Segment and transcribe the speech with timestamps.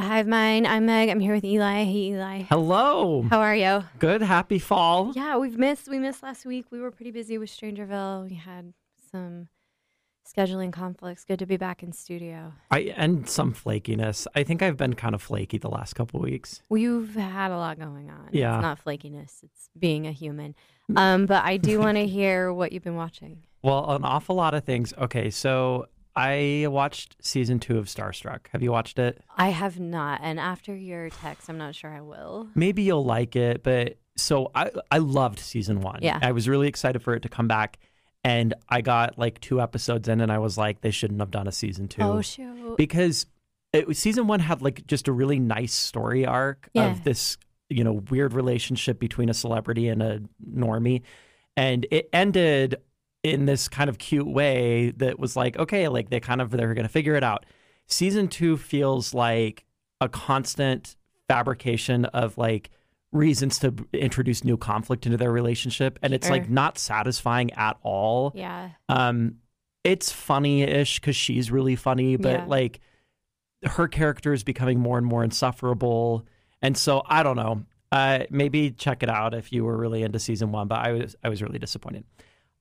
[0.00, 0.66] to Hive Mind.
[0.66, 1.08] I'm Meg.
[1.08, 1.82] I'm here with Eli.
[1.82, 2.42] Hey, Eli.
[2.42, 3.22] Hello.
[3.30, 3.84] How are you?
[3.98, 4.22] Good.
[4.22, 5.12] Happy fall.
[5.14, 5.88] Yeah, we've missed.
[5.88, 6.66] We missed last week.
[6.70, 8.28] We were pretty busy with Strangerville.
[8.28, 8.74] We had
[9.10, 9.48] some
[10.24, 11.24] scheduling conflicts.
[11.24, 12.52] Good to be back in studio.
[12.70, 14.28] I and some flakiness.
[14.36, 16.62] I think I've been kind of flaky the last couple weeks.
[16.68, 18.28] We've had a lot going on.
[18.30, 18.56] Yeah.
[18.56, 19.42] It's not flakiness.
[19.42, 20.54] It's being a human.
[20.94, 23.42] Um, but I do want to hear what you've been watching.
[23.62, 24.94] Well, an awful lot of things.
[24.96, 25.86] Okay, so
[26.18, 28.48] I watched season two of Starstruck.
[28.52, 29.22] Have you watched it?
[29.36, 32.48] I have not, and after your text, I'm not sure I will.
[32.54, 36.00] Maybe you'll like it, but so I I loved season one.
[36.02, 36.18] Yeah.
[36.20, 37.78] I was really excited for it to come back,
[38.24, 41.46] and I got like two episodes in, and I was like, they shouldn't have done
[41.46, 42.02] a season two.
[42.02, 42.76] Oh shoot!
[42.76, 43.26] because
[43.72, 46.90] it was, season one had like just a really nice story arc Yeah.
[46.90, 47.36] of this
[47.68, 51.02] you know weird relationship between a celebrity and a normie
[51.54, 52.76] and it ended
[53.22, 56.74] in this kind of cute way that was like okay like they kind of they're
[56.74, 57.44] going to figure it out
[57.86, 59.64] season two feels like
[60.00, 62.70] a constant fabrication of like
[63.10, 68.32] reasons to introduce new conflict into their relationship and it's like not satisfying at all
[68.34, 69.36] yeah, um,
[69.84, 72.44] it's funny-ish because she's really funny, but Yeah.
[72.46, 72.80] like
[73.64, 76.26] her character is becoming more and more insufferable,
[76.60, 77.64] and so I don't know.
[77.90, 81.16] Uh, maybe check it out if you were really into season one, but I was
[81.24, 82.04] I was really disappointed.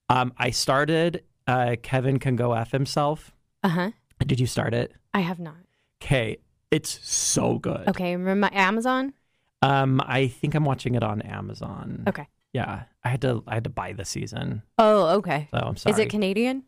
[0.10, 1.24] Um, I started.
[1.48, 3.32] Uh, Kevin can go f himself.
[3.64, 3.92] uh huh.
[4.26, 4.94] Did you start it?
[5.14, 5.56] I have not.
[6.02, 6.38] Okay,
[6.72, 7.88] it's so good.
[7.88, 9.14] Okay, remember Amazon?
[9.62, 12.04] Um, I think I'm watching it on Amazon.
[12.08, 12.28] Okay.
[12.54, 15.48] Yeah, I had to I had to buy the season, Oh, okay.
[15.52, 15.94] so I'm sorry.
[15.94, 16.64] Is it Canadian?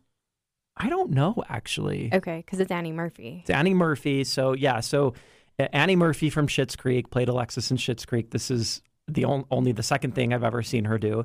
[0.76, 2.10] I don't know actually.
[2.12, 3.38] Okay, because it's Annie Murphy.
[3.40, 4.22] It's Annie Murphy.
[4.24, 5.14] So yeah, so
[5.58, 8.30] Annie Murphy from Schitt's Creek played Alexis in Schitt's Creek.
[8.30, 11.24] This is the on, only the second thing I've ever seen her do,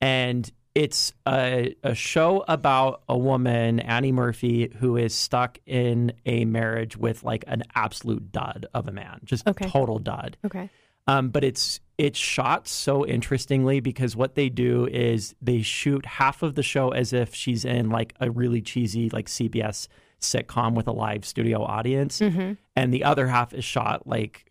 [0.00, 6.44] and it's a, a show about a woman, Annie Murphy, who is stuck in a
[6.46, 9.68] marriage with like an absolute dud of a man, just Okay.
[9.68, 10.36] total dud.
[10.44, 10.68] Okay.
[11.06, 16.42] Um, but it's it's shot so interestingly because what they do is they shoot half
[16.42, 19.86] of the show as if she's in like a really cheesy like CBS
[20.20, 22.54] sitcom with a live studio audience, Mm-hmm.
[22.74, 24.46] and the other half is shot like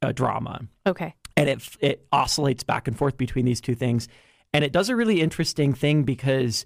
[0.00, 1.14] a drama, Okay.
[1.36, 4.06] and it it oscillates back and forth between these two things,
[4.56, 6.64] and it does a really interesting thing because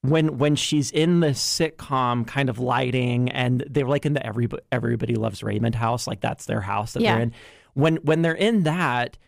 [0.00, 4.62] when when she's in the sitcom kind of lighting and they're like in the everybody
[4.72, 7.12] everybody loves Raymond house like that's their house that Yeah.
[7.16, 7.32] they're in.
[7.74, 9.18] When when they're in that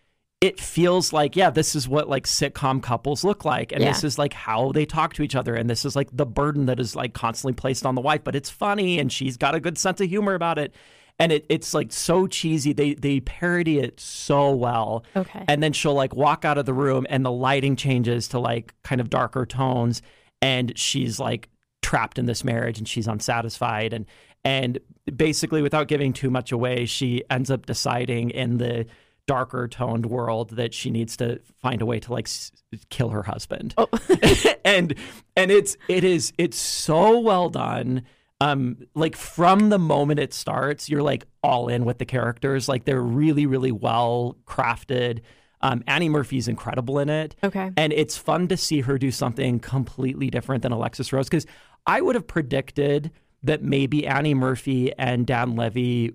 [0.41, 3.71] it feels like yeah this is what like sitcom couples look like.
[3.71, 5.55] And this is like how they talk to each other.
[5.55, 8.35] And this is like the burden that is like constantly placed on the wife but
[8.35, 10.75] it's funny and she's got a good sense of humor about it
[11.19, 12.73] and it, it's like so cheesy.
[12.73, 15.05] They they parody it so well.
[15.15, 15.45] Okay.
[15.49, 18.75] and then she'll like walk out of the room and the lighting changes to like
[18.83, 20.03] kind of darker tones.
[20.43, 21.49] And she's like
[21.83, 23.93] trapped in this marriage and she's unsatisfied.
[23.93, 24.07] And
[24.45, 24.79] and
[25.15, 28.87] basically without giving too much away she ends up deciding in the
[29.27, 32.53] darker toned world that she needs to find a way to like s-
[32.91, 33.73] kill her husband.
[33.79, 33.89] Oh.
[34.65, 34.95] and
[35.37, 38.03] and it's it is it's so well done
[38.41, 42.69] um like from the moment it starts you're like all in with the characters.
[42.69, 45.21] Like they're really really well crafted.
[45.61, 47.37] Um annie murphy's incredible in it.
[47.45, 47.71] Okay.
[47.77, 51.47] and it's fun to see her do something completely different than alexis rose because
[51.87, 53.11] i would have predicted
[53.43, 56.13] that maybe annie murphy and dan levy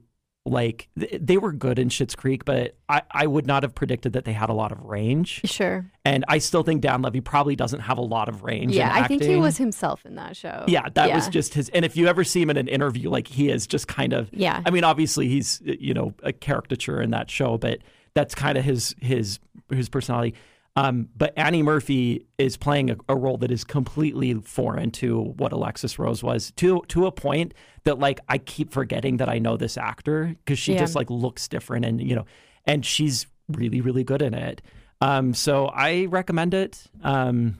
[0.49, 4.13] like th- they were good in Schitt's Creek, but I, I would not have predicted
[4.13, 5.41] that they had a lot of range.
[5.45, 5.89] Sure.
[6.03, 8.73] And I still think Dan Levy probably doesn't have a lot of range.
[8.73, 10.65] Yeah, I think he was himself in that show.
[10.67, 11.69] Yeah, that was just his.
[11.69, 14.29] And if you ever see him in an interview, like he is just kind of.
[14.31, 14.61] Yeah.
[14.65, 17.79] I mean, obviously he's you know a caricature in that show, but
[18.13, 19.39] that's kind of his his
[19.69, 20.35] his personality.
[20.75, 25.51] Um, but Annie Murphy is playing a, a role that is completely foreign to what
[25.51, 27.53] Alexis Rose was to to a point
[27.83, 30.79] that like I keep forgetting that I know this actor because she Yeah.
[30.79, 32.25] just like looks different and you know
[32.65, 34.61] and she's really really good in it.
[35.01, 36.83] Um, so I recommend it.
[37.03, 37.57] Um,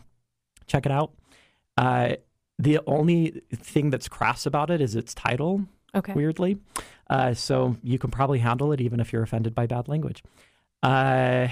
[0.68, 1.12] check it out.
[1.78, 2.16] Uh,
[2.60, 5.66] the only thing that's crass about it is its title,
[5.96, 6.14] Okay.
[6.14, 6.58] weirdly.
[7.10, 10.22] Uh, so you can probably handle it even if you're offended by bad language.
[10.84, 11.48] Uh,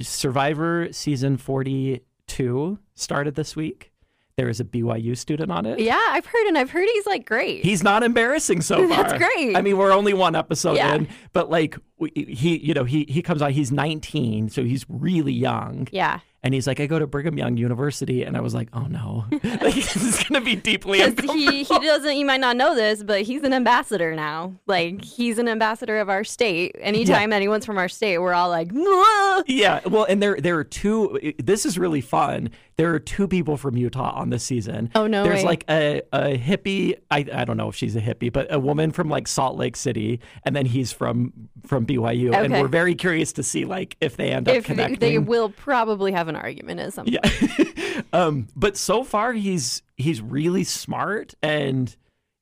[0.00, 3.90] Survivor season 42 started this week.
[4.36, 5.78] There is a BYU student on it.
[5.78, 7.62] Yeah, I've heard, and I've heard he's like great.
[7.64, 9.04] He's not embarrassing so far.
[9.04, 9.54] That's great.
[9.56, 10.94] I mean, we're only one episode Yeah.
[10.94, 14.86] in, but like we- he you know he he comes on he's 19 so he's
[14.88, 16.20] really young Yeah.
[16.42, 19.24] And he's like i go to brigham young university and i was like oh no
[19.42, 23.02] like this is gonna be deeply uncomfortable he, he doesn't, you might not know this,
[23.02, 24.54] but he's an ambassador now.
[24.66, 26.76] Like, he's an ambassador of our state.
[26.80, 30.64] Anytime anyone's from our state, we're all like, "Mwah!" yeah well and there there are
[30.64, 35.06] two this is really fun there are two people from utah on this season Oh,
[35.06, 35.44] no there's way.
[35.44, 38.90] like a, a hippie I, I don't know if she's a hippie but a woman
[38.92, 41.32] from like salt lake city and then he's from
[41.66, 44.74] from byu and we're very curious to see like if they end up if they,
[44.74, 47.18] connecting they will probably have an argument at some point.
[47.24, 48.02] Yeah.
[48.12, 51.94] um, but so far he's he's really smart and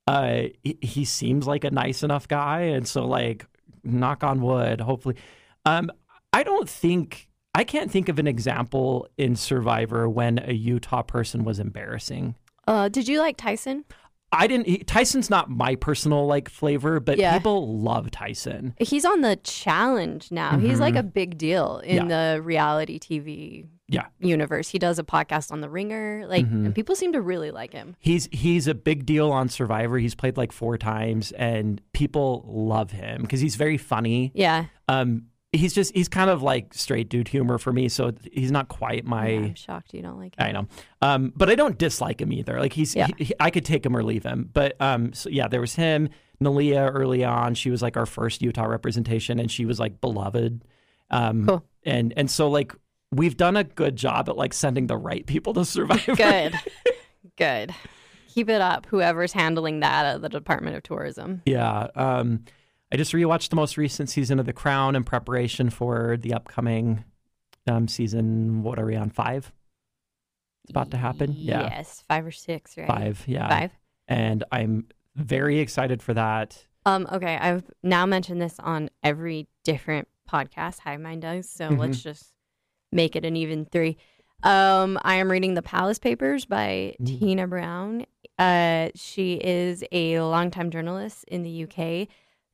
[0.07, 3.47] uh he, he seems like a nice enough guy and so like
[3.85, 5.17] knock on wood, hopefully.
[5.65, 5.91] Um
[6.33, 11.45] I don't think I can't think of an example in Survivor when a Utah person
[11.45, 12.37] was embarrassing.
[12.67, 13.85] Uh, did you like Tyson?
[14.33, 14.69] I didn't.
[14.69, 17.37] He, Tyson's not my personal like flavor, but Yeah.
[17.37, 18.75] people love Tyson.
[18.79, 20.57] He's on the challenge now.
[20.57, 24.07] He's like a big deal in the reality TV Yeah.
[24.21, 24.69] universe.
[24.69, 26.27] He does a podcast on The Ringer.
[26.29, 26.67] Like, Mm-hmm.
[26.67, 27.97] and people seem to really like him.
[27.99, 29.99] He's he's a big deal on Survivor.
[29.99, 34.31] He's played like four times, and people love him because he's very funny.
[34.37, 34.67] Yeah.
[34.87, 38.69] Um, he's just he's kind of like straight dude humor for me, so he's not
[38.69, 39.29] quite my.
[39.29, 40.47] Yeah, I'm shocked you don't like him.
[40.47, 40.69] I know,
[41.03, 42.61] um, but I don't dislike him either.
[42.61, 43.09] Like he's, Yeah.
[43.19, 44.49] he, he- I could take him or leave him.
[44.53, 46.09] But um, so yeah, there was him,
[46.43, 47.55] Neleh early on.
[47.55, 50.65] She was like our first Utah representation, and she was like beloved.
[51.11, 51.65] Um, Cool.
[51.85, 52.73] and and so like
[53.13, 56.55] we've done a good job at like sending the right people to survive Good.
[57.37, 57.75] Good.
[58.29, 61.43] Keep it up, whoever's handling that at the Department of Tourism.
[61.45, 61.89] Yeah.
[61.97, 62.45] Um,
[62.93, 67.05] I just rewatched the most recent season of The Crown in preparation for the upcoming
[67.69, 68.63] um, season.
[68.63, 69.11] What are we on?
[69.11, 69.53] Five?
[70.65, 71.35] It's about to happen.
[71.37, 71.63] Yeah.
[71.71, 72.05] Yes.
[72.09, 72.89] Five or six, right?
[72.89, 73.23] Five.
[73.27, 73.49] Yeah.
[73.49, 73.71] Five.
[74.09, 76.65] And I'm very excited for that.
[76.85, 81.81] Um, okay, I've now mentioned this on every different podcast Hive Mind does, so Mm-hmm.
[81.81, 82.33] let's just
[82.91, 83.99] make it an even three.
[84.43, 87.19] Um, I am reading The Palace Papers by Mm.
[87.21, 88.07] Tina Brown.
[88.39, 92.09] Uh, she is a longtime journalist in the UK.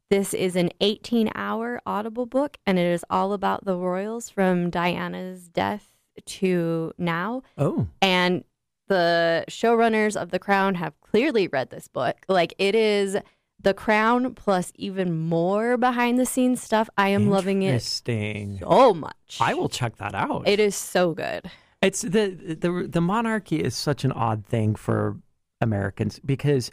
[0.08, 4.70] This is an 18 hour audible book, and it is all about the royals from
[4.70, 5.88] Diana's death
[6.24, 7.42] to now.
[7.58, 7.88] Oh.
[8.00, 8.44] And
[8.88, 12.16] the showrunners of The Crown have clearly read this book.
[12.28, 13.16] Like it is
[13.60, 16.88] The Crown plus even more behind the scenes stuff.
[16.96, 18.58] I am loving it Interesting.
[18.60, 19.38] so much.
[19.40, 20.46] I will check that out.
[20.46, 21.50] It is so good.
[21.82, 22.28] It's the
[22.60, 25.16] the the monarchy is such an odd thing for
[25.60, 26.70] Americans because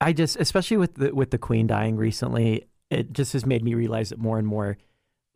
[0.00, 3.74] I just especially with the with the queen dying recently, it just has made me
[3.74, 4.78] realize it more and more.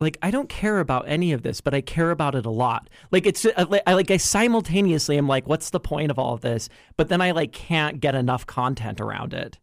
[0.01, 2.89] Like I don't care about any of this, but I care about it a lot.
[3.11, 6.33] Like it's uh, like I like I simultaneously am like, what's the point of all
[6.33, 6.67] of this?
[6.97, 9.57] But then I like can't get enough content around it.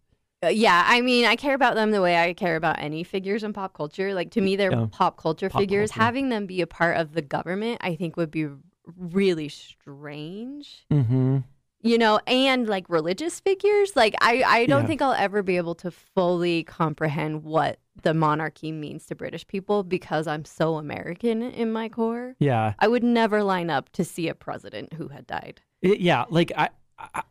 [0.45, 3.45] Uh, yeah, I mean, I care about them the way I care about any figures
[3.45, 4.15] in pop culture.
[4.15, 4.87] Like to me, they're Yeah.
[4.91, 5.91] pop culture Pop figures.
[5.91, 6.03] culture.
[6.05, 8.49] Having them be a part of the government, I think, would be
[8.97, 10.85] really strange.
[10.91, 11.39] Mm-hmm.
[11.83, 13.95] You know, and like religious figures.
[13.97, 14.87] Like I, I don't Yeah.
[14.87, 19.83] think I'll ever be able to fully comprehend what the monarchy means to British people
[19.83, 22.35] because I'm so American in my core.
[22.39, 22.75] Yeah.
[22.79, 25.61] I would never line up to see a president who had died.
[25.83, 26.71] It- yeah, like I,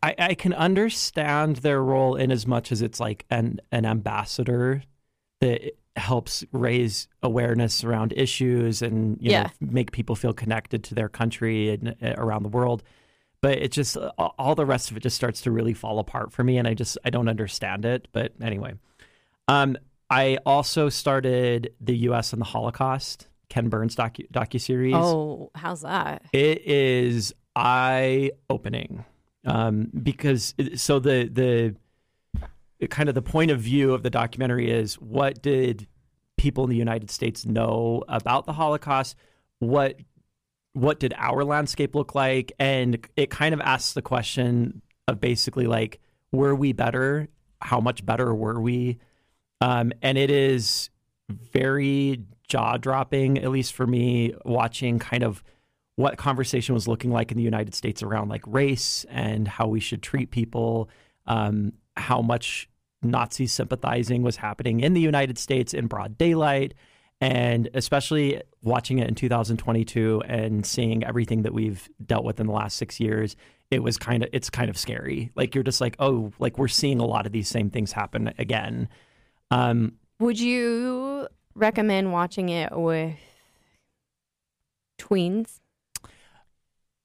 [0.03, 4.83] I, I can understand their role in as much as it's like an an ambassador
[5.39, 9.44] that helps raise awareness around issues and you Yeah.
[9.44, 12.83] know make people feel connected to their country and uh, around the world.
[13.42, 16.44] But it just all the rest of it just starts to really fall apart for
[16.44, 18.08] me, and I just I don't understand it.
[18.12, 18.74] But anyway,
[19.48, 19.78] um,
[20.10, 22.34] I also started the U.S.
[22.34, 26.22] and the Holocaust, Ken Burns docu series Oh, how's that?
[26.34, 29.06] It is eye opening
[29.45, 31.76] um, because it- so the
[32.80, 35.88] the kind of the point of view of the documentary is what did
[36.38, 39.16] people in the United States know about the Holocaust?
[39.60, 39.98] What
[40.73, 42.51] what did our landscape look like?
[42.59, 45.99] And it kind of asks the question of basically like,
[46.31, 47.28] were we better?
[47.61, 48.99] How much better were we?
[49.59, 50.90] Um, and it is
[51.30, 55.44] very jaw dropping, at least for me, watching kind of
[55.95, 59.80] what conversation was looking like in the United States around like race and how we
[59.80, 60.90] should treat people,
[61.28, 62.69] um, how much
[63.04, 66.73] Nazi sympathizing was happening in the United States in broad daylight,
[67.21, 72.54] and especially watching it in 2022 and seeing everything that we've dealt with in the
[72.54, 73.35] last six years.
[73.69, 75.31] It was kind of it's kind of scary.
[75.35, 78.33] Like you're just like, oh, like we're seeing a lot of these same things happen
[78.37, 78.90] again.
[79.51, 83.16] Um, Would you recommend watching it with
[84.99, 85.59] tweens?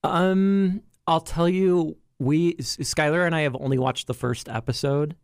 [0.02, 5.14] Um, I'll tell you, we Skylar and I have only watched the first episode,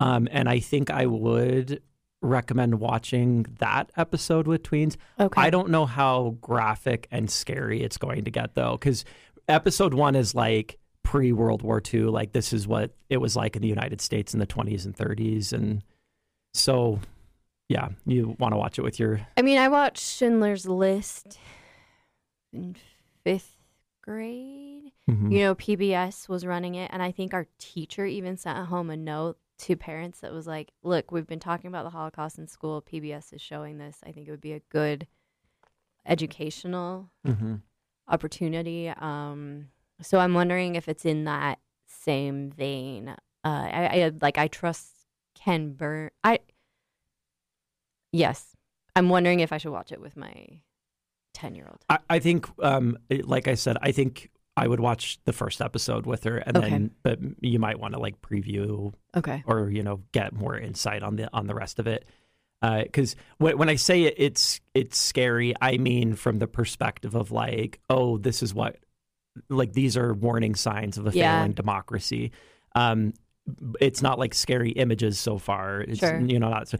[0.00, 1.82] um, and I think I would
[2.20, 4.96] recommend watching that episode with tweens.
[5.20, 5.40] Okay.
[5.40, 9.04] I don't know how graphic and scary it's going to get though, because
[9.48, 12.04] episode one is like pre World War II.
[12.04, 14.96] Like this is what it was like in the United States in the 20s and
[14.96, 15.82] 30s, and
[16.54, 16.98] so
[17.68, 21.38] yeah, you want to watch it with your I mean, I watched Schindler's List
[22.52, 22.74] in
[23.24, 23.56] fifth
[24.02, 24.92] grade.
[25.08, 25.32] Mhm.
[25.32, 28.96] You know, PBS was running it, and I think our teacher even sent home a
[28.96, 32.80] note to parents that was like, "Look, we've been talking about the Holocaust in school.
[32.82, 33.98] PBS is showing this.
[34.06, 35.06] I think it would be a good
[36.06, 37.62] educational Mhm.
[38.06, 43.08] opportunity." Um, so I'm wondering if it's in that same vein.
[43.08, 46.10] Uh, I, I like I trust Ken Burn.
[46.24, 46.40] I
[48.12, 48.56] yes,
[48.96, 50.60] I'm wondering if I should watch it with my
[51.34, 51.84] ten year old.
[51.88, 56.06] I, I think, um, like I said, I think I would watch the first episode
[56.06, 56.68] with her, and Okay.
[56.70, 59.42] then, but you might want to like preview Okay.
[59.46, 62.04] or you know get more insight on the on the rest of it.
[62.60, 65.54] Because when when I say it, it's it's scary.
[65.60, 68.76] I mean from the perspective of like, oh, this is what
[69.48, 71.36] like these are warning signs of a Yeah.
[71.38, 72.32] failing democracy.
[72.74, 73.14] Um,
[73.80, 75.80] it's not like scary images so far.
[75.80, 76.18] It's Sure.
[76.20, 76.68] you know not.
[76.68, 76.78] So,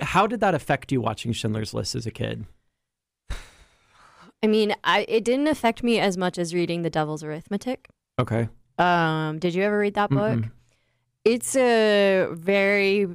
[0.00, 2.44] how did that affect you watching Schindler's List as a kid?
[4.42, 7.88] I mean, I it didn't affect me as much as reading The Devil's Arithmetic.
[8.18, 8.48] Okay.
[8.78, 10.38] Um, did you ever read that book?
[10.38, 10.50] Mm-mm.
[11.24, 13.08] It's a very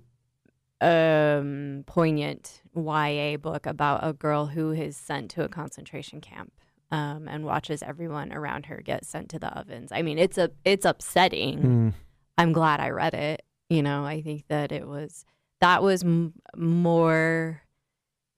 [0.82, 6.52] um poignant YA book about a girl who is sent to a concentration camp
[6.92, 9.92] um and watches everyone around her get sent to the ovens.
[9.92, 11.60] I mean, it's a it's upsetting.
[11.62, 11.94] Mm.
[12.38, 13.44] I'm glad I read it.
[13.70, 15.24] You know, I think that it was
[15.62, 17.62] that was m- more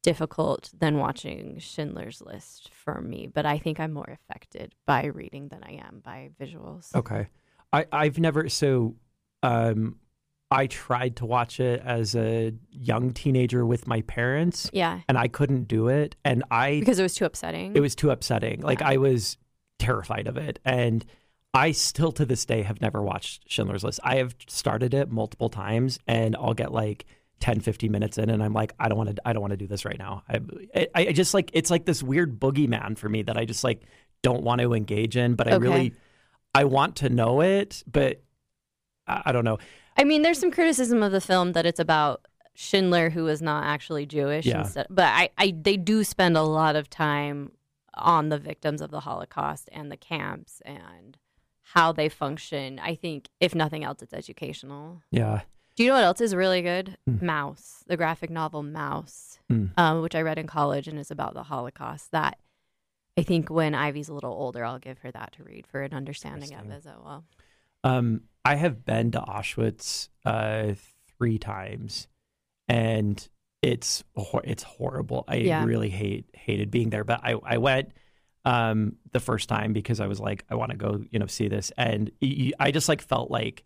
[0.05, 5.47] difficult than watching Schindler's List for me, but I think I'm more affected by reading
[5.49, 6.93] than I am by visuals.
[6.95, 7.27] Okay.
[7.73, 8.95] I, I've never so
[9.43, 9.97] um
[10.51, 15.27] I tried to watch it as a young teenager with my parents Yeah, and I
[15.27, 17.75] couldn't do it and I because it was too upsetting.
[17.75, 18.61] it was too upsetting.
[18.61, 19.37] Like I was
[19.79, 21.03] terrified of it and
[21.53, 23.99] I still to this day have never watched Schindler's List.
[24.03, 27.05] I have started it multiple times and I'll get like
[27.41, 29.57] 10 15 minutes in and I'm like I don't want to I don't want to
[29.57, 30.23] do this right now.
[30.75, 33.81] I, I just like it's like this weird boogeyman for me that I just like
[34.21, 35.63] don't want to engage in but I Okay.
[35.63, 35.93] really
[36.53, 38.21] I want to know it but
[39.07, 39.57] I, I don't know.
[39.97, 43.65] I mean, there's some criticism of the film that it's about Schindler, who is not
[43.65, 44.45] actually Jewish.
[44.45, 44.59] Yeah.
[44.61, 47.51] Instead, but I, I, they do spend a lot of time
[47.93, 51.17] on the victims of the Holocaust and the camps and
[51.61, 52.79] how they function.
[52.79, 55.01] I think, if nothing else, it's educational.
[55.11, 55.41] Yeah.
[55.75, 56.97] Do you know what else is really good?
[57.05, 57.25] Hmm.
[57.29, 59.65] Maus, the graphic novel Maus, Hmm.
[59.77, 62.11] um, which I read in college and is about the Holocaust.
[62.11, 62.39] That
[63.17, 65.93] I think when Ivy's a little older, I'll give her that to read for an
[65.93, 67.25] understanding of it as well.
[67.83, 70.73] Um, I have been to Auschwitz uh,
[71.17, 72.07] three times,
[72.67, 73.27] and
[73.61, 75.23] it's hor- it's horrible.
[75.27, 75.65] I Yeah.
[75.65, 77.91] really hate hated being there, but I I went
[78.45, 81.47] um, the first time because I was like I want to go you know see
[81.49, 82.11] this, and
[82.59, 83.63] I just like felt like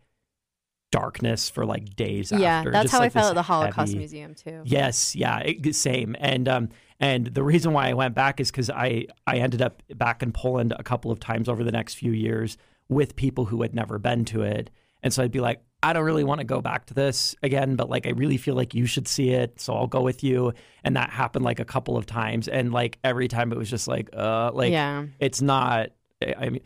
[0.91, 2.41] darkness for like days after.
[2.41, 2.71] yeah, after.
[2.71, 4.61] that's just, how I felt at the Holocaust heavy- Museum too.
[4.65, 6.15] Yes, yeah, it, same.
[6.19, 6.69] And um,
[6.99, 10.31] and the reason why I went back is because I I ended up back in
[10.31, 13.99] Poland a couple of times over the next few years with people who had never
[13.99, 14.69] been to it,
[15.03, 17.75] and so I'd be like, I don't really want to go back to this again,
[17.75, 20.53] but like I really feel like you should see it, so I'll go with you.
[20.83, 23.87] And that happened like a couple of times, and like every time it was just
[23.87, 25.05] like, uh, like yeah.
[25.19, 25.91] it's not.
[26.37, 26.61] I mean,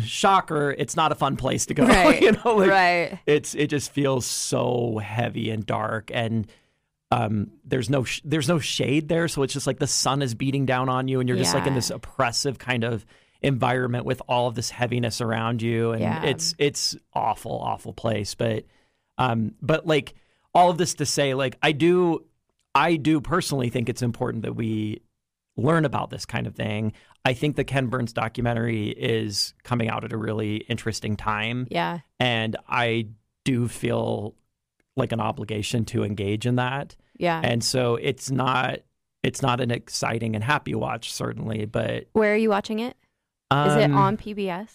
[0.00, 1.84] shocker, it's not a fun place to go.
[1.88, 3.18] Right, you know, like, right.
[3.26, 6.46] it's it just feels so heavy and dark and
[7.10, 10.34] um there's no sh- there's no shade there so it's just like the sun is
[10.34, 13.06] beating down on you and you're just like in this oppressive kind of
[13.40, 16.22] environment with all of this heaviness around you and Yeah.
[16.24, 18.64] it's it's awful awful place but
[19.16, 20.12] um but like
[20.54, 22.24] all of this to say like I do
[22.74, 25.00] I do personally think it's important that we
[25.58, 26.92] learn about this kind of thing.
[27.24, 31.98] I think the Ken Burns documentary is coming out at a really interesting time Yeah.
[32.18, 33.08] and I
[33.44, 34.34] do feel
[34.96, 36.96] like an obligation to engage in that.
[37.18, 37.40] Yeah.
[37.44, 38.78] And so it's not
[39.24, 42.96] it's not an exciting and happy watch certainly, but Where are you watching it?
[43.52, 44.70] Is it um, on PBS?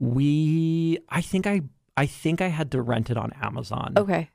[0.00, 1.62] We I think I
[1.96, 3.94] I think I had to rent it on Amazon.
[3.96, 4.30] Okay.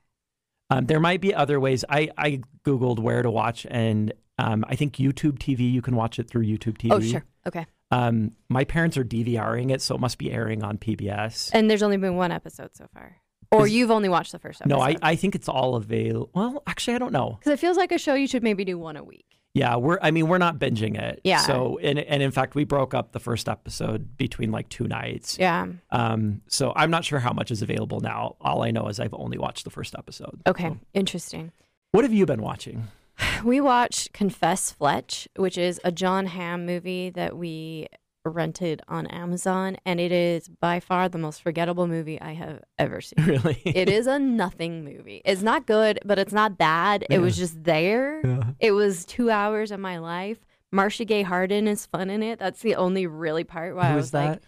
[0.70, 1.84] Um, there might be other ways.
[1.88, 6.18] I I googled where to watch and um, I think YouTube TV you can watch
[6.18, 6.92] it through YouTube TV.
[6.92, 7.24] Oh, sure.
[7.46, 7.66] Okay.
[7.90, 11.50] Um, my parents are DVRing it, so it must be airing on PBS.
[11.52, 13.16] And there's only been one episode so far.
[13.52, 14.76] Or you've only watched the first episode.
[14.76, 16.30] no, I, I think it's all available.
[16.34, 17.36] Well, actually, I don't know.
[17.38, 19.26] Because it feels like a show you should maybe do one a week.
[19.52, 19.98] Yeah, we're.
[20.02, 21.20] I mean, we're not binging it.
[21.22, 21.38] Yeah.
[21.38, 25.38] So, and and in fact, we broke up the first episode between like two nights.
[25.38, 25.66] Yeah.
[25.92, 26.40] Um.
[26.48, 28.34] So I'm not sure how much is available now.
[28.40, 30.40] All I know is I've only watched the first episode.
[30.48, 30.70] Okay.
[30.70, 31.52] So, Interesting.
[31.92, 32.88] What have you been watching?
[33.44, 37.88] We watched Confess Fletch, which is a Jon Hamm movie that we
[38.24, 43.00] rented on Amazon, and it is by far the most forgettable movie I have ever
[43.00, 43.16] seen.
[43.26, 43.60] Really?
[43.64, 45.20] it is a nothing movie.
[45.24, 47.06] It's not good, but it's not bad.
[47.10, 48.20] It was just there.
[48.24, 48.42] Yeah.
[48.60, 50.38] It was two hours of my life.
[50.72, 52.38] Marcia Gay Harden is fun in it.
[52.38, 54.42] That's the only really part where I was is like, that?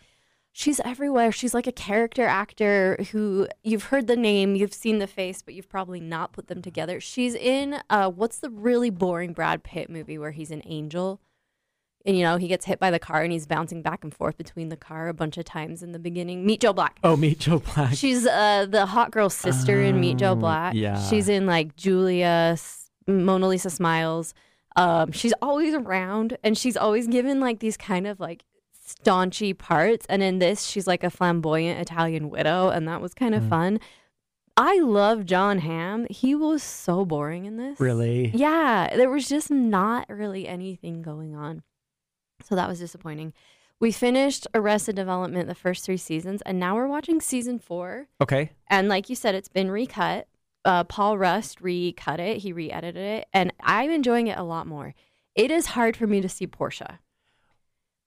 [0.59, 1.31] She's everywhere.
[1.31, 5.53] She's like a character actor who you've heard the name, you've seen the face, but
[5.53, 6.99] you've probably not put them together.
[6.99, 11.21] She's in uh, what's the really boring Brad Pitt movie where he's an angel?
[12.07, 14.39] And you know, he gets hit by the car and he's bouncing back and forth
[14.39, 16.47] between the car a bunch of times in the beginning.
[16.47, 16.99] Meet Joe Black.
[17.05, 17.93] Oh, Meet Joe Black.
[17.95, 20.73] She's uh, the hot girl sister in Meet Joe Oh, Black.
[20.75, 20.99] yeah.
[21.09, 22.57] She's in like Julia,
[23.07, 24.33] Mona Lisa Smiles.
[24.77, 28.45] Um, she's always around and she's always given like these kind of like
[28.87, 30.07] staunchy parts.
[30.09, 33.49] And in this, she's like a flamboyant Italian widow, and that was kind of Mm.
[33.49, 33.81] fun.
[34.57, 36.07] I love Jon Hamm.
[36.09, 37.78] He was so boring in this.
[37.78, 38.31] really?
[38.35, 41.62] Yeah, there was just not really anything going on.
[42.43, 43.33] So that was disappointing.
[43.81, 48.07] We finished Arrested Development the first three seasons, and now we're watching season four.
[48.23, 48.52] Okay.
[48.69, 50.28] And like you said, it's been recut.
[50.64, 54.66] Uh, Paul Rust recut it, he re edited it, and I'm enjoying it a lot
[54.66, 54.95] more.
[55.35, 57.00] It is hard for me to see Portia.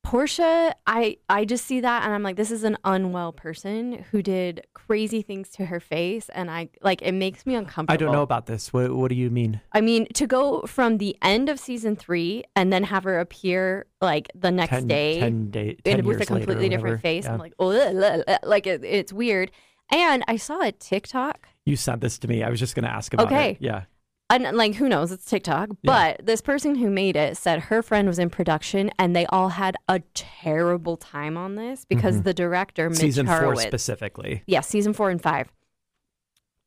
[0.03, 4.23] Portia, I I just see that and I'm like, this is an unwell person who
[4.23, 7.93] did crazy things to her face, and I like it makes me uncomfortable.
[7.93, 8.73] I don't know about this.
[8.73, 9.61] What, what do you mean?
[9.71, 13.85] I mean, to go from the end of season three and then have her appear
[14.01, 16.69] like the next 10, day 10 day, 10 and with a years later or completely
[16.69, 17.33] different face, Yeah.
[17.33, 19.51] I'm like, oh, ugh, ugh, ugh," like it, it's weird.
[19.91, 22.41] And I saw a TikTok, You sent this to me.
[22.43, 23.51] I was just going to ask about Okay.
[23.51, 23.57] it.
[23.59, 23.83] Yeah.
[24.29, 28.07] And like who knows, it's TikTok, but this person who made it said her friend
[28.07, 32.89] was in production and they all had a terrible time on this because the director,
[32.89, 33.05] Mitch Mm-hmm.
[33.07, 34.43] Season four specifically.
[34.45, 35.51] yeah, season four and five.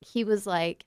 [0.00, 0.84] He was like,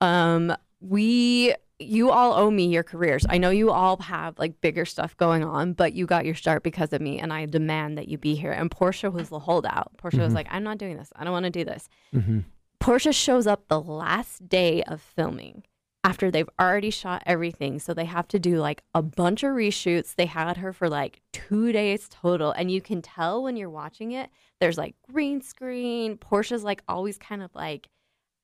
[0.00, 3.26] um, we you all owe me your careers.
[3.28, 6.62] I know you all have like bigger stuff going on, but you got your start
[6.62, 8.52] because of me, and I demand that you be here.
[8.52, 9.90] And Portia was the holdout.
[9.98, 11.10] Portia was like, I'm not doing this.
[11.16, 11.88] I don't want to do this.
[12.12, 12.40] hmm
[12.78, 15.64] Portia shows up the last day of filming
[16.06, 17.80] after they've already shot everything.
[17.80, 20.14] So they have to do like a bunch of reshoots.
[20.14, 22.52] They had her for like two days total.
[22.52, 26.16] And you can tell when you're watching it, there's like green screen.
[26.16, 27.88] Portia's like always kind of like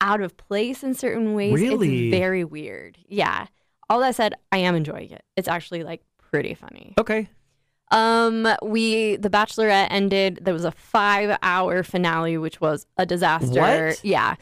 [0.01, 1.53] out of place in certain ways.
[1.53, 2.09] Really?
[2.09, 2.97] It's very weird.
[3.07, 3.47] Yeah.
[3.89, 5.23] All that said, I am enjoying it.
[5.37, 6.93] It's actually like pretty funny.
[6.99, 7.29] Okay.
[7.91, 10.39] Um, we the Bachelorette ended.
[10.41, 13.87] There was a five hour finale, which was a disaster.
[13.87, 14.03] What?
[14.03, 14.35] Yeah,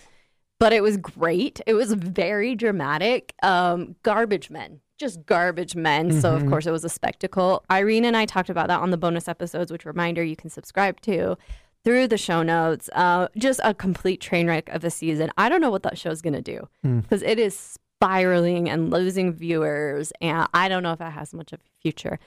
[0.62, 1.60] but it was great.
[1.65, 3.34] It was very dramatic.
[3.41, 6.12] Um, garbage men, just garbage men.
[6.21, 6.50] So of Mhm.
[6.50, 7.63] course it was a spectacle.
[7.71, 11.02] Irene and I talked about that on the bonus episodes, which reminder you can subscribe
[11.02, 11.36] to
[11.84, 12.91] through the show notes.
[12.93, 15.32] Uh, just a complete train wreck of a season.
[15.36, 17.00] I don't know what that show's gonna do Hmm.
[17.00, 21.54] because it is spiraling and losing viewers, and I don't know if it has much
[21.54, 22.19] of a future.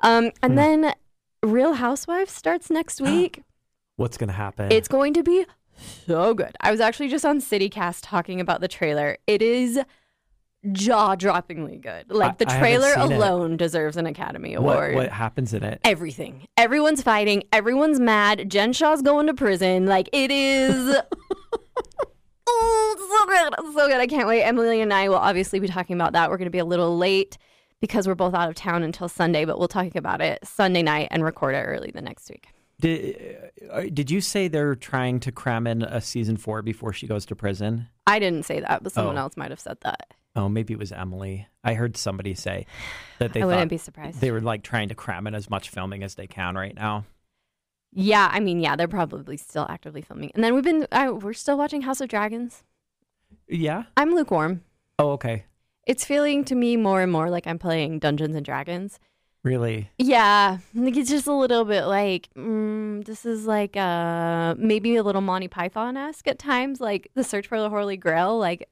[0.00, 0.56] Um, and Hmm.
[0.56, 0.94] then
[1.42, 3.42] Real Housewives starts next week.
[3.96, 4.72] What's going to happen?
[4.72, 5.44] it's going to be
[5.76, 6.56] so good.
[6.60, 9.18] I was actually just on CityCast talking about the trailer.
[9.26, 9.80] It is
[10.72, 12.10] jaw-droppingly good.
[12.10, 13.16] Like the I trailer seen it.
[13.16, 14.94] alone deserves an Academy Award.
[14.94, 15.80] what happens in it?
[15.84, 16.46] Everything.
[16.56, 17.44] Everyone's fighting.
[17.52, 18.50] Everyone's mad.
[18.50, 19.86] Jen Shah's going to prison.
[19.86, 20.96] Like it is.
[22.46, 23.74] oh, so good.
[23.74, 24.00] So good.
[24.00, 24.42] I can't wait.
[24.42, 26.30] Emily and I will obviously be talking about that.
[26.30, 27.36] We're going to be a little late
[27.80, 31.08] because we're both out of town until Sunday, but we'll talk about it Sunday night
[31.10, 32.48] and record it early the next week.
[32.84, 33.38] Did,
[33.70, 37.24] uh, did you say they're trying to cram in a season four before she goes
[37.26, 37.88] to prison?
[38.06, 39.20] I didn't say that, but someone Oh.
[39.22, 40.12] else might have said that.
[40.36, 41.46] Oh, maybe it was Emily.
[41.62, 42.66] I heard somebody say
[43.20, 44.20] that they I wouldn't be surprised.
[44.20, 47.06] they were like trying to cram in as much filming as they can right now.
[47.90, 50.30] yeah, I mean, yeah, they're probably still actively filming.
[50.34, 52.64] And then we've been, I, we're still watching House of Dragons.
[53.48, 53.84] Yeah.
[53.96, 54.62] I'm lukewarm.
[54.98, 55.44] Oh, okay.
[55.86, 58.98] It's feeling to me more and more like I'm playing Dungeons and Dragons.
[59.44, 59.90] Really?
[59.98, 65.02] Yeah, like it's just a little bit like mm, this is like uh maybe a
[65.02, 68.38] little Monty Python esque at times, like the search for the Holy Grail.
[68.38, 68.68] Like,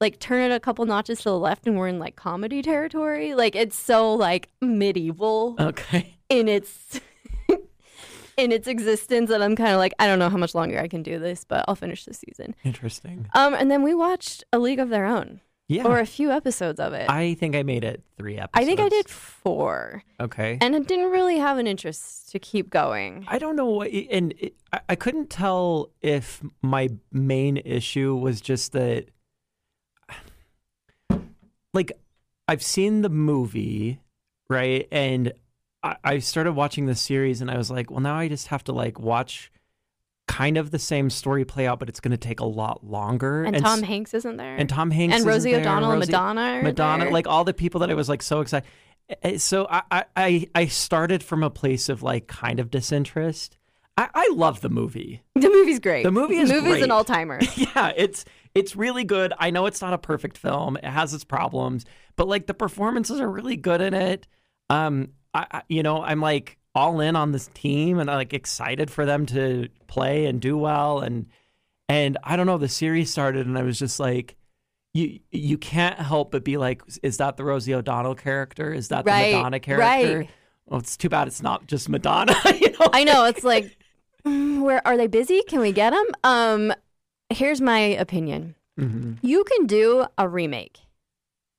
[0.00, 3.34] like turn it a couple notches to the left, and we're in like comedy territory.
[3.34, 6.14] Like it's so like medieval Okay.
[6.30, 7.00] in its
[8.36, 10.86] in its existence, and I'm kind of like I don't know how much longer I
[10.86, 12.54] can do this, but I'll finish the season.
[12.62, 13.26] Interesting.
[13.34, 15.40] Um, and then we watched A League of Their Own,
[15.72, 15.84] Yeah.
[15.86, 17.08] or a few episodes of it.
[17.08, 18.62] I think I made it three episodes.
[18.62, 20.02] I think I did four.
[20.20, 20.58] Okay.
[20.60, 23.24] and it didn't really have an interest to keep going.
[23.28, 28.40] I don't know what, and it, I, I couldn't tell if my main issue was
[28.40, 29.06] just that,
[31.72, 31.92] like,
[32.48, 34.00] I've seen the movie,
[34.50, 35.32] right, and
[35.82, 38.62] I, I started watching the series, and I was like, well, now I just have
[38.64, 39.50] to like watch
[40.32, 43.44] kind of the same story play out, but it's going to take a lot longer.
[43.44, 44.56] And, s- Tom Hanks isn't there.
[44.56, 46.40] and Tom Hanks and Rosie O'Donnell and Rosie- Madonna.
[46.40, 47.12] are Madonna, there.
[47.12, 48.66] like all the people that I was like so excited.
[49.22, 53.58] Eh, So I, I- I, I started from a place of like kind of disinterest.
[53.98, 55.22] I, I love the movie.
[55.34, 56.02] the movie's great.
[56.04, 56.82] The movie is the movie's great.
[56.84, 57.38] an all timer.
[57.56, 59.34] yeah, it's it's really good.
[59.38, 60.76] I know it's not a perfect film.
[60.78, 61.84] It has its problems,
[62.16, 64.26] but like the performances are really good in it.
[64.70, 68.90] Um, I, I you know I'm like all in on this team and like excited
[68.90, 71.26] for them to play and do well and
[71.88, 74.36] and I don't know the series started and I was just like
[74.94, 78.72] you you can't help but be like is that the Rosie O'Donnell character?
[78.72, 80.18] Is that Right, the Madonna character?
[80.20, 80.30] right.
[80.66, 82.34] Well, it's too bad it's not just Madonna.
[82.60, 82.88] you know?
[82.92, 83.76] I know it's like,
[84.24, 85.42] mm, where are they busy?
[85.48, 86.06] Can we get them?
[86.24, 86.72] Um,
[87.30, 88.54] here's my opinion.
[88.80, 89.18] Mhm.
[89.22, 90.78] You can do a remake.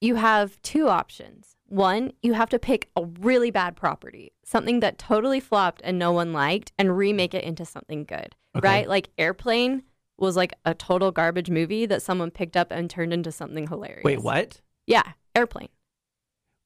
[0.02, 1.56] You have two options.
[1.68, 6.12] One, you have to pick a really bad property, something that totally flopped and no
[6.12, 8.68] one liked, and remake it into something good, Okay.
[8.68, 8.88] right?
[8.90, 9.84] Like Airplane
[10.18, 14.04] was like a total garbage movie that someone picked up and turned into something hilarious.
[14.04, 14.62] Wait, what?
[14.86, 15.04] Yeah,
[15.36, 15.70] Airplane.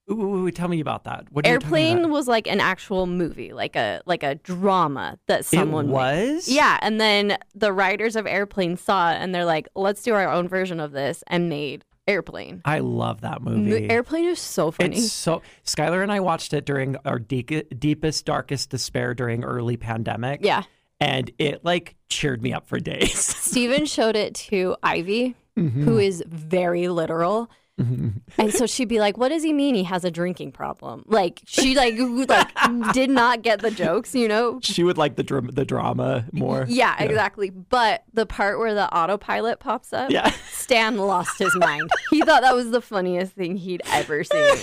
[0.10, 1.26] Ooh, ooh, ooh, tell me about that.
[1.32, 1.64] What you about?
[1.66, 5.94] Airplane was like an actual movie, like a like a drama that someone it made.
[5.94, 10.14] was Yeah, and then the writers of Airplane saw it and they're like, let's do
[10.14, 12.62] our own version of this and made Airplane.
[12.66, 13.90] I love that Mo- movie.
[13.90, 14.98] Airplane is so funny.
[14.98, 19.78] It's so Skylar and I watched it during our de- deepest, darkest despair during early
[19.78, 20.40] pandemic.
[20.44, 20.64] yeah.
[21.00, 23.14] and it like cheered me up for days.
[23.26, 25.86] Steven showed it to Ivy, Mm-hmm.
[25.86, 27.50] who is very literal.
[28.40, 29.76] And so she'd be like, "What does he mean?
[29.76, 31.96] He has a drinking problem?" Like she like
[32.30, 34.60] like did not get the jokes, you know.
[34.64, 36.66] she would like the dram- the drama more.
[36.68, 37.50] Yeah, exactly.
[37.52, 40.32] But the part where the autopilot pops up, Yeah.
[40.52, 41.90] Stan lost his mind.
[42.10, 44.56] He thought that was the funniest thing he'd ever seen.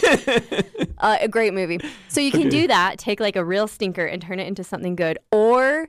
[0.98, 1.78] uh, a great movie.
[2.08, 4.96] So you can do that, take like a real stinker and turn it into something
[4.96, 5.88] good, or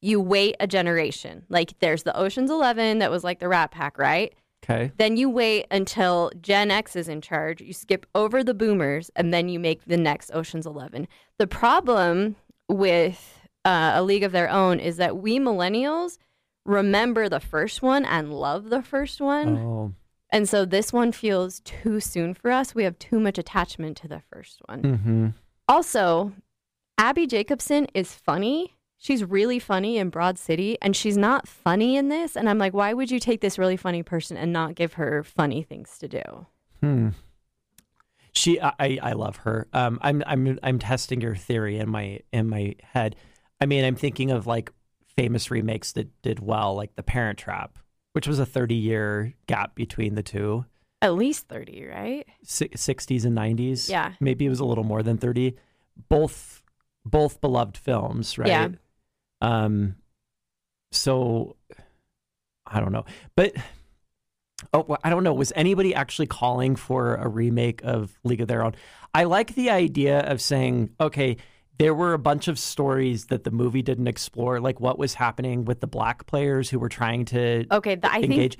[0.00, 1.44] you wait a generation.
[1.48, 4.32] Like there's the Ocean's Eleven that was like the Rat Pack, right?
[4.62, 4.92] Okay.
[4.98, 7.60] Then you wait until Gen X is in charge.
[7.60, 11.08] You skip over the boomers, and then you make the next Ocean's Eleven.
[11.38, 12.36] The problem
[12.68, 16.18] with uh, A League of Their Own is that we millennials
[16.66, 19.58] remember the first one and love the first one.
[19.58, 19.94] Oh.
[20.30, 22.74] And so this one feels too soon for us.
[22.74, 24.82] We have too much attachment to the first one.
[24.82, 25.28] Mm-hmm.
[25.68, 26.32] Also,
[26.98, 28.76] Abbi Jacobson is funny.
[29.02, 32.36] She's really funny in Broad City, and she's not funny in this.
[32.36, 35.24] And I'm like, why would you take this really funny person and not give her
[35.24, 36.22] funny things to do?
[36.80, 37.08] Hmm.
[38.32, 39.66] She, I, I- I love her.
[39.72, 43.16] Um, I'm, I'm, I'm testing your theory in my, in my head.
[43.60, 44.70] I mean, I'm thinking of like
[45.16, 47.78] famous remakes that did well, like The Parent Trap,
[48.12, 50.66] which was a 30 year gap between the two.
[51.02, 52.26] At least 30, right?
[52.44, 53.88] si- 60s and 90s.
[53.88, 54.12] Yeah.
[54.20, 55.56] Maybe it was a little more than 30.
[56.10, 56.62] Both
[57.06, 58.48] both beloved films, right?
[58.48, 58.68] Yeah.
[59.40, 59.96] Um
[60.92, 61.56] so
[62.66, 63.04] I don't know.
[63.36, 63.54] But
[64.72, 65.32] oh, well, I don't know.
[65.32, 68.74] Was anybody actually calling for a remake of League of Their Own?
[69.14, 71.36] I like the idea of saying, okay,
[71.78, 75.64] there were a bunch of stories that the movie didn't explore, like what was happening
[75.64, 78.58] with the black players who were trying to Okay, I think engage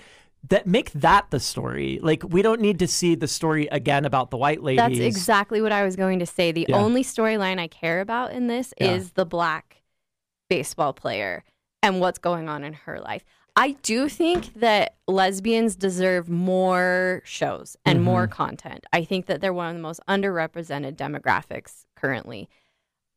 [0.49, 4.31] that make that the story like we don't need to see the story again about
[4.31, 6.51] the white ladies that's exactly what I was going to say.
[6.51, 6.79] The Yeah.
[6.79, 8.95] only storyline I care about in this Yeah.
[8.95, 9.80] is the black
[10.51, 11.43] baseball player
[11.83, 13.25] and what's going on in her life.
[13.57, 18.33] I do think that lesbians deserve more shows and more Mm-hmm.
[18.35, 18.85] content.
[18.93, 22.49] I think that they're one of the most underrepresented demographics currently.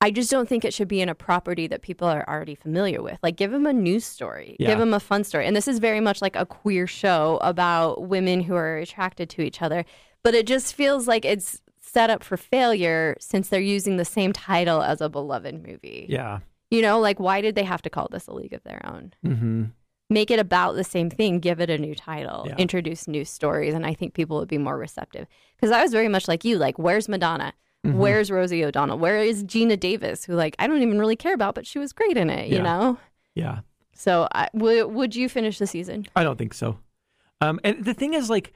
[0.02, 3.02] I just don't think it should be in a property that people are already familiar
[3.02, 3.20] with.
[3.24, 4.68] Like, give them a news story, Yeah.
[4.70, 5.46] give them a fun story.
[5.48, 9.42] And this is very much like a queer show about women who are attracted to
[9.42, 9.86] each other.
[10.24, 14.34] But it just feels like it's set up for failure since they're using the same
[14.34, 16.06] title as a beloved movie.
[16.10, 16.40] yeah
[16.74, 19.14] You know, like, why did they have to call this a league of their own?
[19.26, 19.64] mm-hmm.
[20.10, 22.56] Make it about the same thing, give it a new title, Yeah.
[22.58, 23.74] introduce new stories.
[23.74, 25.28] And I think people would be more receptive.
[25.56, 27.54] Because I was very much like you, like, where's Madonna?
[27.86, 27.98] Mm-hmm.
[27.98, 28.98] Where's Rosie O'Donnell?
[29.00, 31.94] Where is Geena Davis, who like I don't even really care about, but she was
[31.94, 32.98] great in it, you know.
[33.36, 33.60] yeah
[33.94, 36.06] So I, w- would you finish the season?
[36.16, 36.78] i don't think so
[37.42, 38.54] um and the thing is like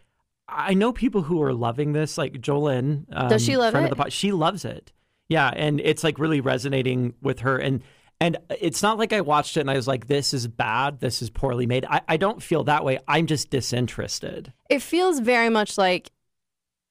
[0.47, 3.91] i know people who are loving this like jolyn um, Does she love friend it?
[3.91, 4.91] of the pod, she loves it
[5.29, 7.81] yeah and it's like really resonating with her and
[8.19, 11.21] and it's not like i watched it and i was like this is bad this
[11.21, 15.49] is poorly made i, I don't feel that way i'm just disinterested It feels very
[15.49, 16.11] much like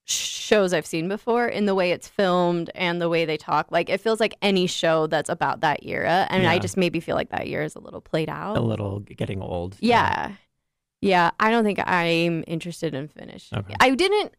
[0.08, 3.72] shows I've seen before in the way it's filmed and the way they talk.
[3.72, 6.28] Like it feels like any show that's about that era.
[6.30, 8.56] And I just maybe feel like that year is a little played out.
[8.56, 10.32] a little getting old Yeah.
[11.00, 11.32] Yeah.
[11.40, 13.50] I don't think I'm interested in finish.
[13.52, 13.74] Okay.
[13.80, 14.32] I didn't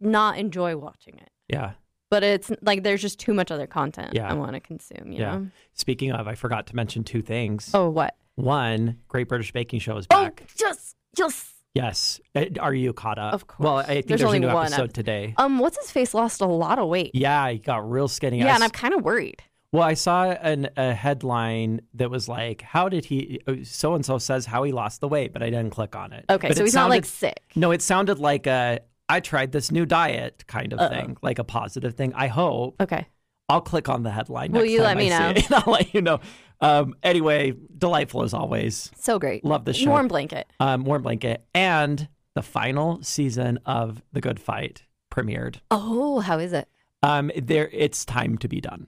[0.00, 1.72] not enjoy watching it, yeah
[2.12, 4.30] but it's like there's just too much other content Yeah.
[4.30, 5.36] I want to consume, you Yeah.
[5.38, 5.48] know?
[5.72, 8.14] speaking of i forgot to mention two things Oh, what?
[8.36, 10.18] One, Great British Baking Show is back.
[10.18, 10.50] Oh, back.
[10.56, 11.48] just, just.
[11.74, 12.20] Yes.
[12.34, 13.34] Uh, Are you caught up?
[13.34, 13.64] Of course.
[13.64, 13.76] Well.
[13.78, 15.34] I think There's there's, only a new one episode ep- today.
[15.38, 17.10] Um, what's his face lost a lot of weight.
[17.14, 18.38] Yeah, he got real skinny.
[18.38, 19.42] Yeah, I and I'm kind of worried.
[19.72, 24.16] well, I saw an, a headline that was like, "How did he?" So and so
[24.18, 26.24] says how he lost the weight, but I didn't click on it.
[26.30, 27.40] Okay, But so he's not like sick.
[27.54, 30.88] No, it sounded like a I tried this new diet kind of Uh-oh.
[30.88, 32.12] thing, like a positive thing.
[32.14, 32.80] I hope.
[32.80, 33.06] Okay.
[33.48, 34.52] I'll click on the headline.
[34.52, 35.16] Will you let me know?
[35.36, 36.20] and I'll let you know.
[36.60, 38.90] Um, anyway, delightful as always.
[38.96, 39.44] So great.
[39.44, 39.90] Love the show.
[39.90, 40.50] Warm blanket.
[40.60, 45.56] Um, warm blanket and the final season of The Good Fight premiered.
[45.70, 46.68] Oh, how is it?
[47.02, 48.86] Um, there, it's time to be done.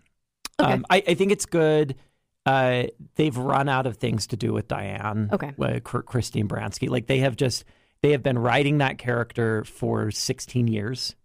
[0.58, 0.72] Okay.
[0.72, 1.96] Um, I, I think it's good.
[2.46, 2.84] Uh,
[3.16, 5.28] they've run out of things to do with Diane.
[5.32, 5.52] Okay.
[5.60, 6.88] uh, Chr- Christine Baranski.
[6.88, 7.64] Like they have just
[8.04, 11.16] they have been writing that character for 16 years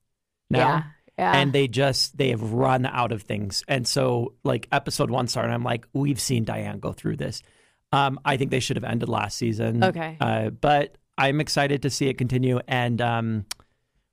[0.50, 0.58] now.
[0.60, 0.84] Yeah.
[1.18, 1.36] Yeah.
[1.36, 5.52] And they just they have run out of things, and so like episode one started,
[5.52, 7.42] I'm like, we've seen Diane go through this.
[7.92, 9.84] Um, I think they should have ended last season.
[9.84, 10.16] Okay.
[10.22, 12.62] uh, but I'm excited to see it continue.
[12.70, 13.46] And um,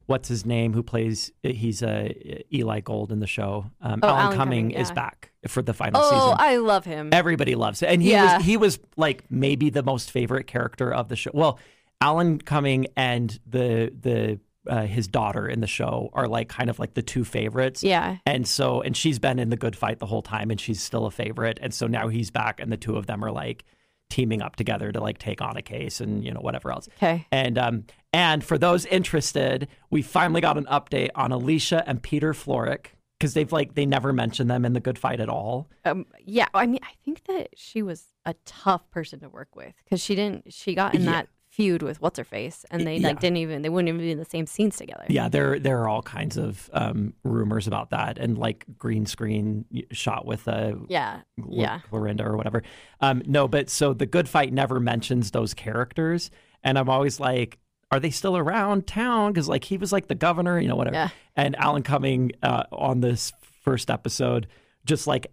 [0.06, 0.72] what's his name?
[0.72, 1.30] Who plays?
[1.44, 2.08] He's uh,
[2.52, 3.66] Eli Gold in the show.
[3.80, 6.20] Um, Oh, Alan, Alan Cumming, Cumming, is back for the final oh, season.
[6.30, 7.10] Oh, I love him.
[7.12, 8.38] Everybody loves it, and he Yeah.
[8.38, 11.30] was he was like maybe the most favorite character of the show.
[11.32, 11.60] Well,
[12.00, 16.78] Alan Cumming and the the uh, his daughter in the show are like kind of
[16.80, 17.84] like the two favorites.
[17.84, 18.16] yeah.
[18.26, 21.06] And so, and she's been in the good fight the whole time, and she's still
[21.06, 21.58] a favorite.
[21.62, 23.64] And so now he's back, and the two of them are like
[24.10, 26.88] teaming up together to like take on a case and you know whatever else.
[26.98, 27.26] Okay.
[27.32, 32.32] And um and for those interested, we finally got an update on Alicia and Peter
[32.32, 32.86] Florrick
[33.18, 35.68] because they've like they never mentioned them in the good fight at all.
[35.84, 36.46] Um, yeah.
[36.54, 40.14] I mean, I think that she was a tough person to work with because she
[40.14, 40.52] didn't.
[40.52, 41.10] She got in Yeah.
[41.12, 43.08] that feud with what's her face, and they Yeah.
[43.08, 43.62] like didn't even.
[43.62, 45.04] They wouldn't even be in the same scenes together.
[45.08, 49.64] Yeah, there there are all kinds of um, rumors about that, and like green screen
[49.90, 51.20] shot with uh, Yeah.
[51.38, 51.80] Cl- Yeah.
[51.90, 52.62] Clorinda or whatever.
[53.00, 56.30] Um, no, but so the good fight never mentions those characters,
[56.62, 57.58] and I'm always like,
[57.90, 59.32] are they still around town?
[59.32, 60.96] Because like he was like the governor, you know, whatever.
[60.96, 61.08] Yeah.
[61.36, 64.46] And Alan Cumming uh, on this first episode,
[64.84, 65.28] just like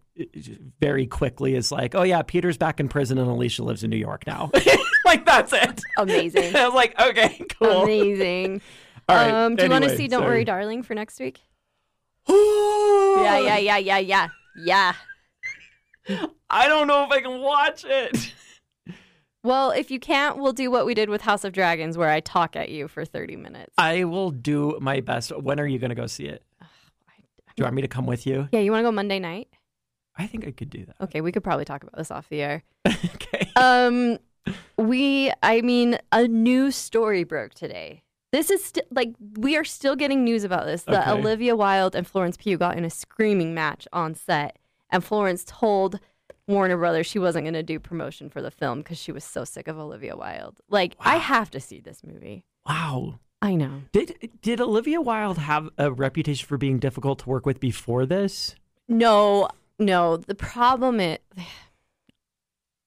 [0.79, 3.97] very quickly is like, oh yeah, Peter's back in prison and Alicia lives in New
[3.97, 4.51] York now.
[5.13, 5.81] like that's it.
[5.97, 6.55] Amazing.
[6.55, 7.83] I was like, okay, cool.
[7.83, 8.61] Amazing.
[9.09, 9.31] All right.
[9.31, 10.31] um, do you want to see Don't sorry.
[10.31, 11.41] Worry, Darling for next week?
[13.15, 14.93] Yeah, yeah, yeah, yeah, yeah, yeah.
[16.49, 18.33] I don't know if I can watch it.
[19.43, 22.21] Well, if you can't, we'll do what we did with House of Dragons, where I
[22.21, 23.73] talk at you for thirty minutes.
[23.77, 25.31] I will do my best.
[25.37, 26.43] When are you going to go see it?
[26.59, 26.65] Do
[27.57, 28.49] you want me to come with you?
[28.51, 29.47] Yeah, you want to go Monday night?
[30.17, 30.95] I think I could do that.
[31.01, 32.63] Okay, we could probably talk about this off the air.
[32.87, 33.51] okay.
[33.55, 34.17] Um,
[34.77, 38.03] we, I mean, a new story broke today.
[38.31, 40.83] This is st- like we are still getting news about this.
[40.83, 41.19] That Okay.
[41.19, 44.57] Olivia Wilde and Florence Pugh got in a screaming match on set,
[44.89, 45.99] and Florence told
[46.47, 49.43] Warner Brothers she wasn't going to do promotion for the film because she was so
[49.43, 50.59] sick of Olivia Wilde.
[50.67, 52.43] Like, I have to see this movie.
[52.67, 53.19] Wow.
[53.41, 53.83] I know.
[53.91, 58.55] Did did Olivia Wilde have a reputation for being difficult to work with before this?
[58.87, 60.17] No, no.
[60.17, 61.19] The problem is,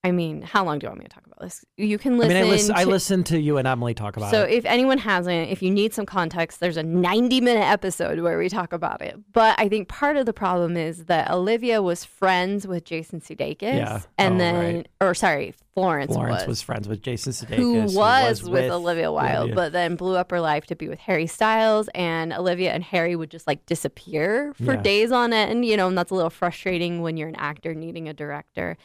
[0.06, 1.64] I mean, how long do you want me to talk about this?
[1.76, 2.34] You can I listen.
[2.34, 4.50] mean, I, listen, I to- listened to you and Emily talk about So it.
[4.50, 8.38] So, if anyone hasn't, if you need some context, there's a 90 minute episode where
[8.38, 9.16] we talk about it.
[9.32, 13.62] But I think part of the problem is that Olivia was friends with Jason Sudeikis,
[13.62, 14.02] Yeah.
[14.16, 14.88] and Oh, then, right.
[15.00, 16.62] or sorry, Florence, Florence was, was.
[16.62, 19.54] friends with Jason Sudeikis, who who was, with, Olivia Wilde, Olivia.
[19.56, 23.14] but then blew up her life to be with Harry Styles, and Olivia and Harry
[23.16, 24.80] would just like disappear for Yeah.
[24.82, 28.08] days on end, you know, and that's a little frustrating when you're an actor needing
[28.08, 28.76] a director.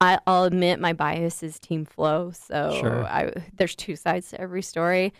[0.00, 3.04] I, I'll admit my bias is Team Flo, so Sure.
[3.04, 5.12] I, there's two sides to every story.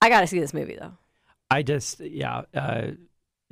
[0.00, 0.92] I got to see this movie though.
[1.50, 2.88] I just, yeah, uh,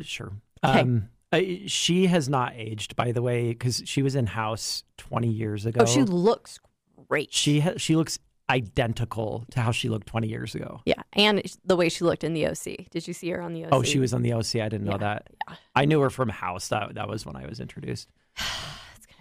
[0.00, 0.32] sure.
[0.64, 0.80] 'Kay.
[0.80, 5.28] Um, I, she has not aged, by the way, because she was in House 20
[5.28, 5.80] years ago.
[5.82, 6.60] Oh, she looks
[7.08, 7.32] great.
[7.32, 10.80] she ha- she looks identical to how she looked 20 years ago.
[10.86, 12.88] yeah, and the way she looked in the OC.
[12.90, 13.68] Did you see her on the OC?
[13.72, 14.54] Oh, she was on the OC.
[14.56, 15.26] I didn't know Yeah, that.
[15.48, 15.56] yeah.
[15.74, 16.68] I knew her from House.
[16.68, 18.08] That that was when I was introduced.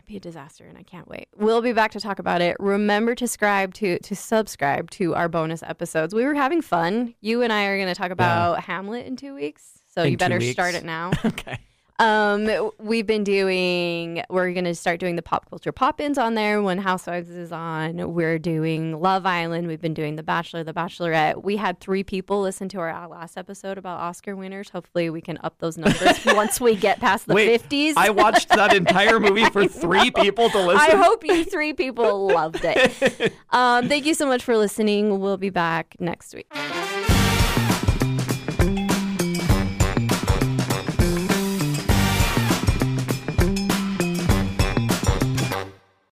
[0.06, 1.28] Be a disaster, and I can't wait.
[1.36, 2.56] We'll be back to talk about it.
[2.60, 6.14] Remember to subscribe to to subscribe to our bonus episodes.
[6.14, 7.16] We were having fun.
[7.22, 10.40] You and I are gonna talk about Hamlet in two weeks, so In you better
[10.42, 11.12] start it now.
[11.26, 11.60] okay.
[11.98, 14.22] Um, we've been doing.
[14.30, 18.14] We're gonna start doing the pop culture pop-ins on there when Housewives is on.
[18.14, 19.68] We're doing Love Island.
[19.68, 21.44] We've been doing The Bachelor, The Bachelorette.
[21.44, 24.70] We had three people listen to our last episode about Oscar winners.
[24.70, 27.94] Hopefully, we can up those numbers once we get past the Wait, fifties.
[27.96, 30.92] I watched that entire movie for three people to listen.
[30.92, 33.34] I hope you three people loved it.
[33.52, 35.20] Um, thank you so much for listening.
[35.20, 36.52] We'll be back next week.